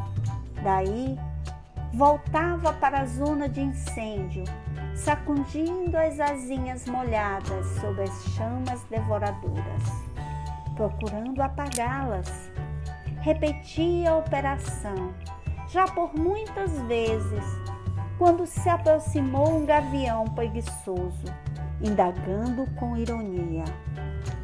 Daí 0.62 1.18
voltava 1.92 2.72
para 2.72 3.00
a 3.00 3.06
zona 3.06 3.48
de 3.48 3.60
incêndio, 3.60 4.44
sacudindo 4.94 5.96
as 5.96 6.18
asinhas 6.20 6.86
molhadas 6.86 7.66
sob 7.80 8.02
as 8.02 8.24
chamas 8.34 8.82
devoradoras, 8.90 9.82
procurando 10.74 11.40
apagá-las. 11.40 12.50
Repetia 13.20 14.12
a 14.12 14.16
operação, 14.16 15.12
já 15.68 15.84
por 15.86 16.14
muitas 16.14 16.70
vezes, 16.82 17.44
quando 18.16 18.46
se 18.46 18.68
aproximou 18.68 19.58
um 19.58 19.66
gavião 19.66 20.24
preguiçoso, 20.24 21.24
indagando 21.82 22.66
com 22.76 22.96
ironia: 22.96 23.64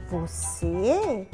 Você, 0.08 1.26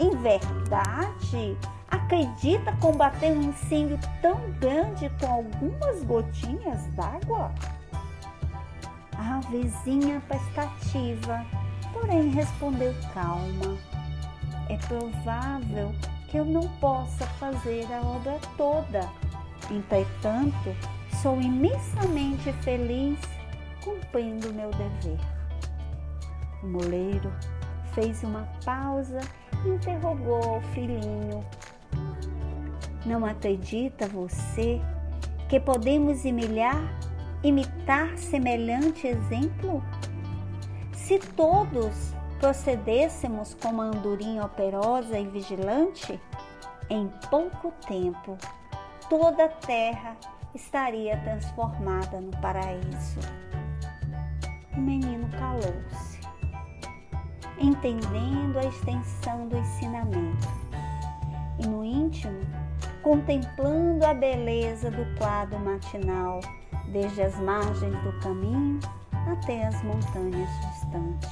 em 0.00 0.10
verdade, 0.16 1.56
acredita 1.90 2.72
combater 2.76 3.32
um 3.32 3.42
incêndio 3.42 3.98
tão 4.20 4.38
grande 4.60 5.10
com 5.20 5.26
algumas 5.26 6.02
gotinhas 6.04 6.84
d'água? 6.94 7.52
A 9.16 9.40
vizinha 9.48 10.20
prestativa, 10.26 11.44
porém, 11.92 12.30
respondeu 12.30 12.94
calma: 13.12 13.78
É 14.68 14.76
provável 14.88 15.94
que 16.28 16.38
eu 16.38 16.44
não 16.44 16.68
possa 16.78 17.26
fazer 17.38 17.86
a 17.92 18.02
obra 18.02 18.38
toda. 18.56 19.08
Entretanto, 19.70 20.74
sou 21.22 21.40
imensamente 21.40 22.52
feliz 22.64 23.18
cumprindo 23.82 24.52
meu 24.52 24.70
dever. 24.70 25.33
O 26.64 26.66
moleiro 26.66 27.30
fez 27.92 28.24
uma 28.24 28.48
pausa 28.64 29.20
e 29.66 29.68
interrogou 29.68 30.56
o 30.56 30.62
filhinho. 30.72 31.44
Não 33.04 33.26
acredita 33.26 34.08
você 34.08 34.80
que 35.46 35.60
podemos 35.60 36.24
imitar, 36.24 36.82
imitar 37.42 38.16
semelhante 38.16 39.06
exemplo? 39.06 39.84
Se 40.94 41.18
todos 41.18 42.14
procedêssemos 42.40 43.54
como 43.54 43.82
a 43.82 43.84
andorinha 43.84 44.46
operosa 44.46 45.18
e 45.18 45.28
vigilante, 45.28 46.18
em 46.88 47.08
pouco 47.28 47.72
tempo 47.86 48.38
toda 49.10 49.44
a 49.44 49.48
terra 49.48 50.16
estaria 50.54 51.18
transformada 51.18 52.22
no 52.22 52.30
paraíso. 52.40 53.20
O 54.74 54.80
menino 54.80 55.28
calou-se, 55.38 56.13
entendendo 57.58 58.58
a 58.58 58.64
extensão 58.64 59.48
do 59.48 59.56
ensinamento, 59.56 60.48
e 61.58 61.66
no 61.66 61.84
íntimo, 61.84 62.40
contemplando 63.02 64.04
a 64.04 64.14
beleza 64.14 64.90
do 64.90 65.18
quadro 65.18 65.58
matinal, 65.60 66.40
desde 66.92 67.22
as 67.22 67.38
margens 67.40 67.96
do 68.02 68.12
caminho 68.20 68.80
até 69.30 69.66
as 69.66 69.82
montanhas 69.82 70.48
distantes, 70.60 71.30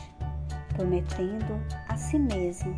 prometendo 0.75 1.61
a 1.88 1.97
si 1.97 2.19
mesmo 2.19 2.75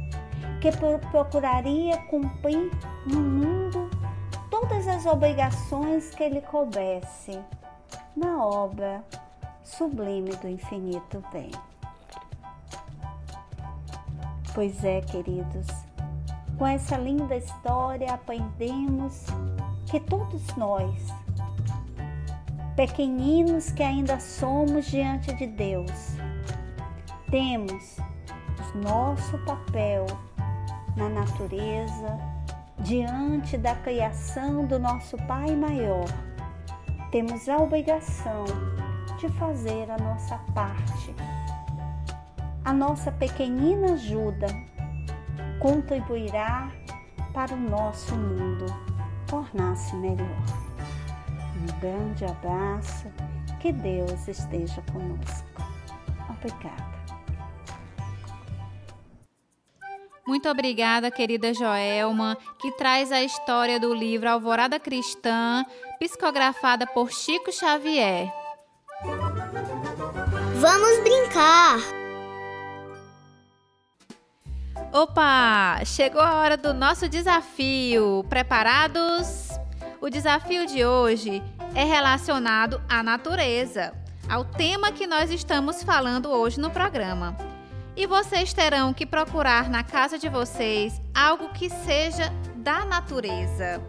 que 0.61 0.71
procuraria 1.11 1.99
cumprir 2.09 2.71
no 3.07 3.21
mundo 3.21 3.91
todas 4.51 4.89
as 4.89 5.05
obrigações 5.07 6.11
que 6.11 6.29
lhe 6.29 6.41
coubesse 6.41 7.39
na 8.17 8.45
obra 8.45 9.05
sublime 9.63 10.31
do 10.37 10.49
infinito 10.49 11.23
bem. 11.33 11.51
Pois 14.55 14.85
é, 14.85 15.01
queridos, 15.01 15.67
com 16.57 16.67
essa 16.67 16.97
linda 16.97 17.37
história 17.37 18.15
aprendemos 18.15 19.27
que 19.91 19.99
todos 19.99 20.47
nós, 20.57 20.95
pequeninos 22.77 23.73
que 23.73 23.83
ainda 23.83 24.21
somos 24.21 24.87
diante 24.87 25.35
de 25.35 25.47
Deus, 25.47 25.91
temos 27.31 27.99
nosso 28.75 29.39
papel 29.45 30.07
na 30.97 31.09
natureza, 31.09 32.19
diante 32.81 33.57
da 33.57 33.75
criação 33.77 34.67
do 34.67 34.79
nosso 34.79 35.17
Pai 35.27 35.55
maior. 35.55 36.07
Temos 37.11 37.49
a 37.49 37.57
obrigação 37.57 38.45
de 39.19 39.29
fazer 39.31 39.91
a 39.91 39.99
nossa 39.99 40.39
parte. 40.53 41.15
A 42.65 42.73
nossa 42.73 43.13
pequenina 43.13 43.93
ajuda 43.93 44.47
contribuirá 45.61 46.71
para 47.35 47.53
o 47.53 47.61
nosso 47.61 48.17
mundo 48.17 48.67
tornar-se 49.27 49.95
melhor. 49.97 50.27
Um 51.57 51.81
grande 51.81 52.25
abraço, 52.25 53.07
que 53.61 53.73
Deus 53.73 54.27
esteja 54.29 54.83
conosco. 54.93 55.47
Obrigada. 56.31 56.95
Muito 60.27 60.49
obrigada, 60.49 61.11
querida 61.11 61.53
Joelma, 61.53 62.39
que 62.59 62.73
traz 62.73 63.13
a 63.13 63.23
história 63.23 63.79
do 63.79 63.93
livro 63.93 64.29
Alvorada 64.29 64.81
Cristã, 64.81 65.65
psicografada 65.99 66.87
por 66.87 67.13
Chico 67.13 67.53
Xavier. 67.53 68.33
Vamos 70.61 70.99
brincar! 71.01 72.04
Opa! 74.97 75.85
Chegou 75.85 76.21
a 76.21 76.37
hora 76.37 76.57
do 76.57 76.73
nosso 76.73 77.09
desafio. 77.09 78.25
Preparados? 78.29 79.49
O 80.01 80.09
desafio 80.09 80.69
de 80.69 80.85
hoje 80.85 81.43
é 81.75 81.83
relacionado 81.83 82.81
à 82.89 83.03
natureza, 83.03 83.93
ao 84.29 84.45
tema 84.45 84.93
que 84.93 85.05
nós 85.05 85.33
estamos 85.33 85.83
falando 85.83 86.31
hoje 86.31 86.61
no 86.61 86.71
programa. 86.71 87.37
E 87.97 88.07
vocês 88.07 88.53
terão 88.53 88.95
que 88.95 89.05
procurar 89.05 89.69
na 89.69 89.83
casa 89.83 90.17
de 90.17 90.29
vocês 90.29 91.03
algo 91.13 91.49
que 91.49 91.69
seja 91.69 92.33
da 92.55 92.85
natureza. 92.85 93.83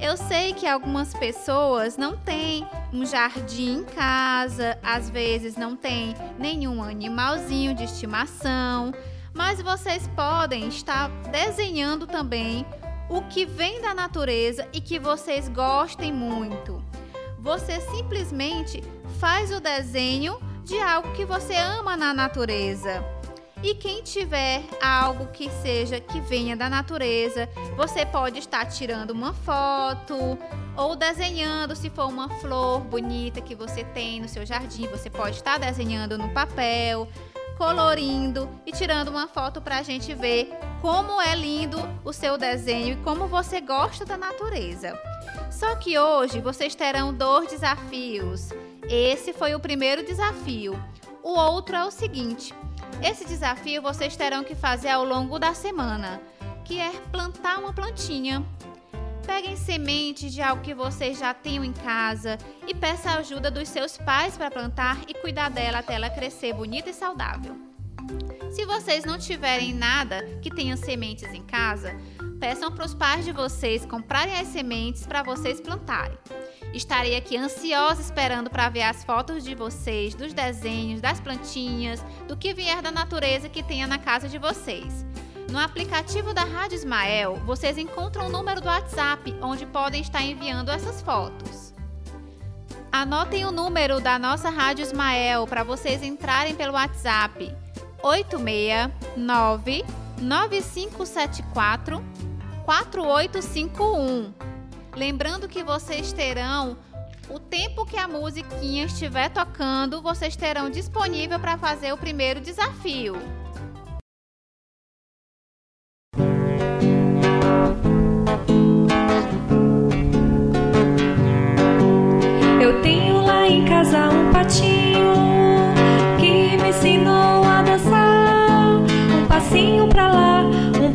Eu 0.00 0.16
sei 0.16 0.54
que 0.54 0.66
algumas 0.66 1.12
pessoas 1.12 1.98
não 1.98 2.16
têm 2.16 2.66
um 2.90 3.04
jardim 3.04 3.80
em 3.80 3.84
casa, 3.84 4.78
às 4.82 5.10
vezes 5.10 5.56
não 5.56 5.76
tem 5.76 6.14
nenhum 6.38 6.82
animalzinho 6.82 7.74
de 7.74 7.84
estimação, 7.84 8.94
mas 9.38 9.62
vocês 9.62 10.10
podem 10.16 10.66
estar 10.66 11.08
desenhando 11.30 12.08
também 12.08 12.66
o 13.08 13.22
que 13.22 13.46
vem 13.46 13.80
da 13.80 13.94
natureza 13.94 14.66
e 14.72 14.80
que 14.80 14.98
vocês 14.98 15.48
gostem 15.48 16.12
muito. 16.12 16.82
Você 17.38 17.80
simplesmente 17.82 18.82
faz 19.20 19.52
o 19.52 19.60
desenho 19.60 20.40
de 20.64 20.76
algo 20.80 21.12
que 21.12 21.24
você 21.24 21.54
ama 21.54 21.96
na 21.96 22.12
natureza. 22.12 23.00
E 23.62 23.76
quem 23.76 24.02
tiver 24.02 24.64
algo 24.82 25.28
que 25.28 25.48
seja 25.62 26.00
que 26.00 26.20
venha 26.20 26.56
da 26.56 26.68
natureza, 26.68 27.48
você 27.76 28.04
pode 28.04 28.40
estar 28.40 28.66
tirando 28.66 29.12
uma 29.12 29.32
foto 29.32 30.36
ou 30.76 30.96
desenhando, 30.96 31.76
se 31.76 31.90
for 31.90 32.06
uma 32.06 32.28
flor 32.40 32.80
bonita 32.80 33.40
que 33.40 33.54
você 33.54 33.84
tem 33.84 34.20
no 34.20 34.28
seu 34.28 34.44
jardim, 34.44 34.88
você 34.88 35.08
pode 35.08 35.36
estar 35.36 35.58
desenhando 35.58 36.18
no 36.18 36.28
papel, 36.30 37.08
colorindo 37.58 38.48
e 38.64 38.70
tirando 38.70 39.08
uma 39.08 39.26
foto 39.26 39.60
para 39.60 39.78
a 39.78 39.82
gente 39.82 40.14
ver 40.14 40.56
como 40.80 41.20
é 41.20 41.34
lindo 41.34 41.76
o 42.04 42.12
seu 42.12 42.38
desenho 42.38 42.92
e 42.92 43.02
como 43.02 43.26
você 43.26 43.60
gosta 43.60 44.04
da 44.04 44.16
natureza. 44.16 44.96
Só 45.50 45.74
que 45.74 45.98
hoje 45.98 46.40
vocês 46.40 46.76
terão 46.76 47.12
dois 47.12 47.50
desafios. 47.50 48.50
Esse 48.88 49.32
foi 49.32 49.56
o 49.56 49.60
primeiro 49.60 50.06
desafio. 50.06 50.80
O 51.20 51.32
outro 51.32 51.74
é 51.74 51.84
o 51.84 51.90
seguinte: 51.90 52.54
esse 53.02 53.24
desafio 53.24 53.82
vocês 53.82 54.16
terão 54.16 54.44
que 54.44 54.54
fazer 54.54 54.90
ao 54.90 55.04
longo 55.04 55.36
da 55.36 55.52
semana, 55.52 56.20
que 56.64 56.78
é 56.78 56.90
plantar 57.10 57.58
uma 57.58 57.72
plantinha. 57.72 58.44
Peguem 59.28 59.58
sementes 59.58 60.32
de 60.32 60.40
algo 60.40 60.62
que 60.62 60.72
vocês 60.72 61.18
já 61.18 61.34
tenham 61.34 61.62
em 61.62 61.72
casa 61.72 62.38
e 62.66 62.74
peça 62.74 63.10
a 63.10 63.18
ajuda 63.18 63.50
dos 63.50 63.68
seus 63.68 63.98
pais 63.98 64.38
para 64.38 64.50
plantar 64.50 65.02
e 65.06 65.12
cuidar 65.12 65.50
dela 65.50 65.80
até 65.80 65.96
ela 65.96 66.08
crescer 66.08 66.54
bonita 66.54 66.88
e 66.88 66.94
saudável. 66.94 67.54
Se 68.50 68.64
vocês 68.64 69.04
não 69.04 69.18
tiverem 69.18 69.74
nada 69.74 70.24
que 70.40 70.50
tenha 70.50 70.78
sementes 70.78 71.30
em 71.34 71.42
casa, 71.42 71.94
peçam 72.40 72.72
para 72.72 72.86
os 72.86 72.94
pais 72.94 73.26
de 73.26 73.30
vocês 73.30 73.84
comprarem 73.84 74.34
as 74.34 74.48
sementes 74.48 75.06
para 75.06 75.22
vocês 75.22 75.60
plantarem. 75.60 76.16
Estarei 76.72 77.14
aqui 77.14 77.36
ansiosa 77.36 78.00
esperando 78.00 78.48
para 78.48 78.70
ver 78.70 78.82
as 78.82 79.04
fotos 79.04 79.44
de 79.44 79.54
vocês, 79.54 80.14
dos 80.14 80.32
desenhos, 80.32 81.02
das 81.02 81.20
plantinhas, 81.20 82.02
do 82.26 82.34
que 82.34 82.54
vier 82.54 82.80
da 82.80 82.90
natureza 82.90 83.50
que 83.50 83.62
tenha 83.62 83.86
na 83.86 83.98
casa 83.98 84.26
de 84.26 84.38
vocês. 84.38 85.04
No 85.50 85.58
aplicativo 85.58 86.34
da 86.34 86.44
Rádio 86.44 86.76
Ismael, 86.76 87.36
vocês 87.46 87.78
encontram 87.78 88.26
o 88.26 88.28
número 88.28 88.60
do 88.60 88.66
WhatsApp 88.66 89.34
onde 89.40 89.64
podem 89.64 90.02
estar 90.02 90.22
enviando 90.22 90.70
essas 90.70 91.00
fotos. 91.00 91.72
Anotem 92.92 93.46
o 93.46 93.50
número 93.50 93.98
da 93.98 94.18
nossa 94.18 94.50
Rádio 94.50 94.82
Ismael 94.82 95.46
para 95.46 95.64
vocês 95.64 96.02
entrarem 96.02 96.54
pelo 96.54 96.74
WhatsApp 96.74 97.50
869 98.02 99.84
9574 100.18 102.04
4851. 102.66 104.34
Lembrando 104.94 105.48
que 105.48 105.64
vocês 105.64 106.12
terão 106.12 106.76
o 107.30 107.38
tempo 107.38 107.86
que 107.86 107.96
a 107.96 108.06
musiquinha 108.06 108.84
estiver 108.84 109.30
tocando, 109.30 110.02
vocês 110.02 110.36
terão 110.36 110.68
disponível 110.68 111.40
para 111.40 111.56
fazer 111.56 111.90
o 111.92 111.96
primeiro 111.96 112.38
desafio. 112.38 113.16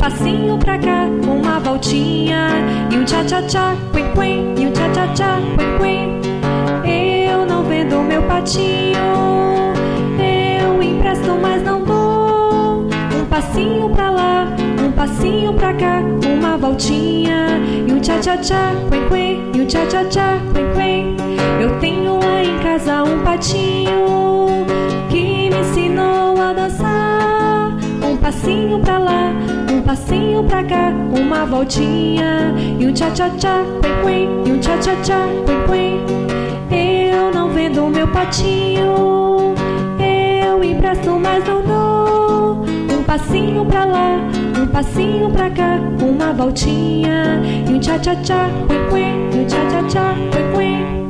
Passinho 0.03 0.57
pra 0.57 0.77
cá, 0.79 1.07
uma 1.25 1.61
voltinha 1.61 2.49
e 2.91 2.97
um 2.97 3.05
tchá-tchá-tchá, 3.05 3.73
quen-quen, 3.93 4.53
e 4.57 4.67
um 4.67 4.71
tchá-tchá-tchá, 4.73 5.39
quen-quen. 5.55 6.19
Eu 7.29 7.45
não 7.45 7.63
vendo 7.63 8.03
meu 8.03 8.21
patinho, 8.23 8.97
eu 10.19 10.83
empresto, 10.83 11.39
mas 11.41 11.63
não 11.63 11.81
dou. 11.85 12.81
Um 13.17 13.25
passinho 13.29 13.89
pra 13.91 14.09
lá, 14.09 14.47
um 14.85 14.91
passinho 14.91 15.53
pra 15.53 15.73
cá, 15.73 16.01
uma 16.01 16.57
voltinha 16.57 17.57
e 17.87 17.89
um 17.89 18.01
tchá-tchá-tchá, 18.01 18.73
quen-quen, 18.89 19.51
e 19.55 19.61
um 19.61 19.65
tchá-tchá-tchá, 19.65 20.37
quen-quen. 20.53 21.15
Eu 21.61 21.79
tenho 21.79 22.19
lá 22.19 22.43
em 22.43 22.59
casa 22.59 23.03
um 23.05 23.23
patinho 23.23 24.65
que 25.09 25.49
me 25.49 25.61
ensinou 25.61 26.41
a 26.41 26.51
dançar. 26.51 26.82
Passinho 28.23 28.79
pra 28.79 28.99
lá, 28.99 29.33
um 29.69 29.81
passinho 29.81 30.43
pra 30.45 30.63
cá, 30.63 30.93
uma 31.13 31.45
voltinha 31.45 32.55
e 32.79 32.87
um 32.87 32.93
tchá-tchá-tchá, 32.93 33.65
quen-quen, 33.81 34.47
e 34.47 34.51
um 34.53 34.59
tchá-tchá-tchá, 34.59 35.27
quen-quen. 35.45 35.99
Eu 36.71 37.33
não 37.33 37.49
vendo 37.49 37.85
meu 37.89 38.07
patinho, 38.07 39.53
eu 39.99 40.63
empresto, 40.63 41.19
mas 41.19 41.45
não 41.45 41.61
dou. 41.63 42.65
Um 42.97 43.03
passinho 43.03 43.65
pra 43.65 43.83
lá, 43.83 44.17
um 44.57 44.67
passinho 44.67 45.29
pra 45.29 45.49
cá, 45.49 45.77
uma 46.01 46.31
voltinha 46.31 47.41
e 47.67 47.73
um 47.73 47.79
tchá-tchá-tchá, 47.79 48.49
quen-quen, 48.69 49.29
e 49.33 49.39
um 49.41 49.45
tchá-tchá-tchá, 49.45 50.15
quen-quen. 50.31 51.02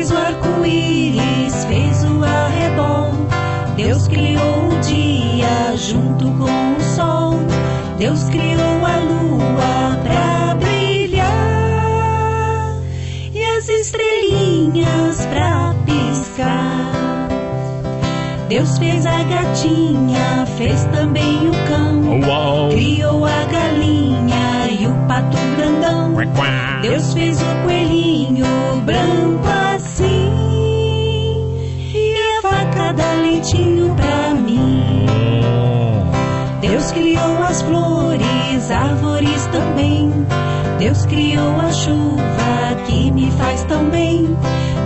fez 0.05 0.11
o 0.11 0.17
arco-íris, 0.17 1.65
fez 1.65 2.03
o 2.03 2.23
arrebol. 2.23 3.11
Deus 3.75 4.07
criou 4.07 4.69
o 4.69 4.79
dia 4.81 5.75
junto 5.75 6.25
com 6.31 6.75
o 6.75 6.81
sol. 6.95 7.39
Deus 7.97 8.23
criou 8.25 8.85
a 8.85 8.97
lua 8.97 9.97
pra 10.03 10.55
brilhar 10.55 11.25
e 13.33 13.43
as 13.43 13.67
estrelinhas 13.67 15.25
pra 15.25 15.73
piscar. 15.85 17.27
Deus 18.47 18.77
fez 18.77 19.05
a 19.07 19.23
gatinha, 19.23 20.45
fez 20.57 20.85
também 20.85 21.49
o 21.49 21.53
cão. 21.67 22.19
Criou 22.69 23.25
a 23.25 23.45
galinha 23.45 24.69
e 24.79 24.85
o 24.87 24.93
pato 25.07 25.37
grandão. 25.57 26.13
Deus 26.81 27.13
fez 27.13 27.41
o 27.41 27.63
coelhinho 27.63 28.45
branco 28.85 29.54
dá 33.45 33.51
leitinho 33.51 33.93
pra 33.95 34.33
mim. 34.33 35.05
Deus 36.61 36.91
criou 36.91 37.43
as 37.43 37.61
flores, 37.61 38.71
árvores 38.71 39.45
também. 39.47 40.11
Deus 40.79 41.05
criou 41.05 41.55
a 41.59 41.71
chuva 41.71 42.75
que 42.87 43.11
me 43.11 43.31
faz 43.31 43.63
tão 43.65 43.89
bem. 43.89 44.35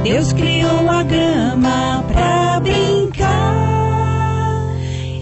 Deus 0.04 0.34
criou 0.34 0.90
a 0.90 1.04
grama 1.04 2.04
pra 2.08 2.60
brincar 2.60 3.56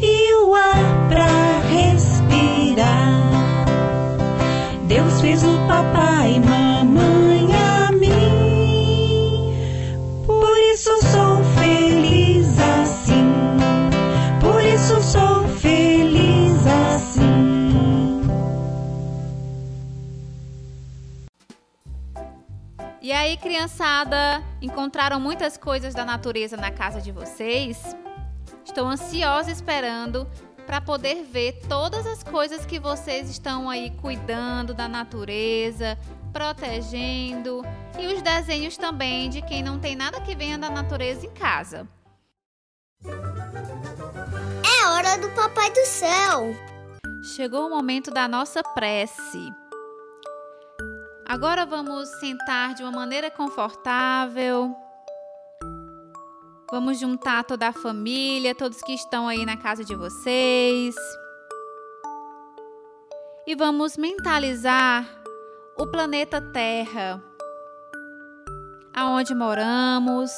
e 0.01 0.33
o 0.35 0.55
ar 0.55 1.07
pra 1.09 1.27
respirar. 1.69 2.85
Deus 4.87 5.21
fez 5.21 5.43
o 5.43 5.57
papai, 5.67 6.39
criançada, 23.57 24.43
encontraram 24.61 25.19
muitas 25.19 25.57
coisas 25.57 25.95
da 25.95 26.05
natureza 26.05 26.55
na 26.55 26.69
casa 26.69 27.01
de 27.01 27.11
vocês? 27.11 27.95
Estou 28.63 28.85
ansiosa 28.85 29.49
esperando 29.49 30.29
para 30.67 30.79
poder 30.79 31.23
ver 31.23 31.53
todas 31.67 32.05
as 32.05 32.21
coisas 32.21 32.67
que 32.67 32.79
vocês 32.79 33.31
estão 33.31 33.67
aí 33.67 33.89
cuidando 33.99 34.75
da 34.75 34.87
natureza, 34.87 35.97
protegendo 36.31 37.63
e 37.97 38.05
os 38.05 38.21
desenhos 38.21 38.77
também 38.77 39.27
de 39.27 39.41
quem 39.41 39.63
não 39.63 39.79
tem 39.79 39.95
nada 39.95 40.21
que 40.21 40.35
venha 40.35 40.59
da 40.59 40.69
natureza 40.69 41.25
em 41.25 41.31
casa. 41.31 41.87
É 43.03 44.85
hora 44.87 45.17
do 45.17 45.29
Papai 45.31 45.71
do 45.71 45.83
Céu. 45.83 46.55
Chegou 47.35 47.65
o 47.65 47.69
momento 47.71 48.11
da 48.11 48.27
nossa 48.27 48.61
prece. 48.61 49.66
Agora 51.29 51.65
vamos 51.65 52.07
sentar 52.21 52.73
de 52.73 52.83
uma 52.83 52.91
maneira 52.91 53.29
confortável. 53.29 54.73
Vamos 56.71 56.97
juntar 56.99 57.43
toda 57.43 57.67
a 57.67 57.73
família, 57.73 58.55
todos 58.55 58.81
que 58.81 58.93
estão 58.93 59.27
aí 59.27 59.45
na 59.45 59.57
casa 59.57 59.83
de 59.83 59.93
vocês. 59.93 60.95
E 63.45 63.55
vamos 63.55 63.97
mentalizar 63.97 65.05
o 65.77 65.85
planeta 65.85 66.39
Terra. 66.39 67.21
Aonde 68.95 69.35
moramos, 69.35 70.31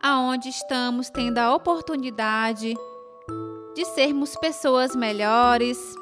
aonde 0.00 0.48
estamos 0.48 1.10
tendo 1.10 1.38
a 1.38 1.52
oportunidade 1.52 2.72
de 3.74 3.84
sermos 3.84 4.36
pessoas 4.36 4.94
melhores. 4.94 5.96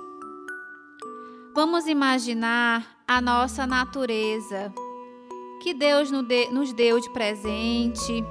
Vamos 1.54 1.86
imaginar 1.86 2.93
a 3.06 3.20
nossa 3.20 3.66
natureza 3.66 4.72
que 5.62 5.74
Deus 5.74 6.10
no 6.10 6.22
de- 6.22 6.50
nos 6.50 6.72
deu 6.72 7.00
de 7.00 7.10
presente, 7.10 8.24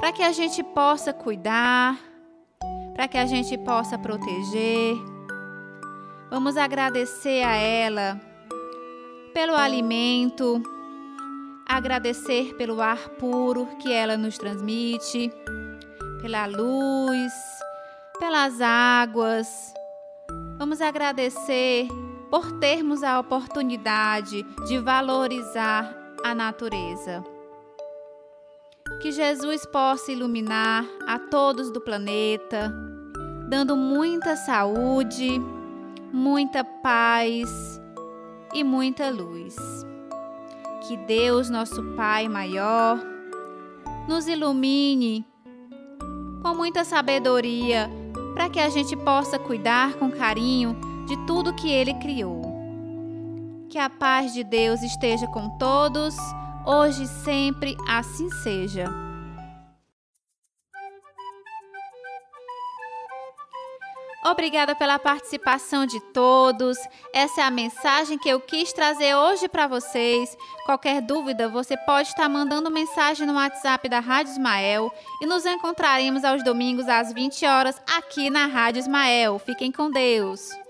para 0.00 0.12
que 0.12 0.22
a 0.22 0.32
gente 0.32 0.62
possa 0.62 1.12
cuidar, 1.12 1.98
para 2.94 3.08
que 3.08 3.16
a 3.18 3.26
gente 3.26 3.56
possa 3.58 3.98
proteger. 3.98 4.96
Vamos 6.30 6.56
agradecer 6.56 7.42
a 7.42 7.54
ela 7.56 8.20
pelo 9.32 9.54
alimento, 9.54 10.62
agradecer 11.66 12.54
pelo 12.56 12.80
ar 12.82 12.98
puro 13.18 13.66
que 13.80 13.92
ela 13.92 14.16
nos 14.16 14.36
transmite, 14.36 15.30
pela 16.20 16.46
luz, 16.46 17.32
pelas 18.18 18.60
águas. 18.60 19.72
Vamos 20.58 20.80
agradecer 20.80 21.88
por 22.32 22.50
termos 22.52 23.02
a 23.02 23.20
oportunidade 23.20 24.42
de 24.66 24.78
valorizar 24.78 25.94
a 26.24 26.34
natureza. 26.34 27.22
Que 29.02 29.12
Jesus 29.12 29.66
possa 29.66 30.10
iluminar 30.10 30.82
a 31.06 31.18
todos 31.18 31.70
do 31.70 31.78
planeta, 31.78 32.74
dando 33.50 33.76
muita 33.76 34.34
saúde, 34.34 35.42
muita 36.10 36.64
paz 36.64 37.78
e 38.54 38.64
muita 38.64 39.10
luz. 39.10 39.54
Que 40.88 40.96
Deus, 40.96 41.50
nosso 41.50 41.82
Pai 41.94 42.30
maior, 42.30 42.98
nos 44.08 44.26
ilumine 44.26 45.22
com 46.42 46.54
muita 46.54 46.82
sabedoria 46.82 47.90
para 48.32 48.48
que 48.48 48.58
a 48.58 48.70
gente 48.70 48.96
possa 48.96 49.38
cuidar 49.38 49.92
com 49.96 50.10
carinho 50.10 50.91
de 51.12 51.26
tudo 51.26 51.54
que 51.54 51.70
Ele 51.70 51.92
criou. 51.94 52.40
Que 53.68 53.78
a 53.78 53.90
paz 53.90 54.32
de 54.32 54.42
Deus 54.42 54.82
esteja 54.82 55.26
com 55.26 55.58
todos, 55.58 56.16
hoje 56.64 57.02
e 57.02 57.06
sempre, 57.06 57.76
assim 57.86 58.30
seja. 58.42 58.86
Obrigada 64.24 64.74
pela 64.74 64.98
participação 64.98 65.84
de 65.84 66.00
todos. 66.14 66.78
Essa 67.12 67.42
é 67.42 67.44
a 67.44 67.50
mensagem 67.50 68.16
que 68.16 68.28
eu 68.28 68.40
quis 68.40 68.72
trazer 68.72 69.14
hoje 69.14 69.48
para 69.48 69.66
vocês. 69.66 70.34
Qualquer 70.64 71.02
dúvida, 71.02 71.46
você 71.46 71.76
pode 71.76 72.08
estar 72.08 72.28
mandando 72.28 72.70
mensagem 72.70 73.26
no 73.26 73.34
WhatsApp 73.34 73.86
da 73.86 74.00
Rádio 74.00 74.32
Ismael 74.32 74.90
e 75.20 75.26
nos 75.26 75.44
encontraremos 75.44 76.24
aos 76.24 76.42
domingos 76.42 76.88
às 76.88 77.12
20 77.12 77.44
horas 77.44 77.82
aqui 77.98 78.30
na 78.30 78.46
Rádio 78.46 78.80
Ismael. 78.80 79.38
Fiquem 79.40 79.70
com 79.70 79.90
Deus. 79.90 80.61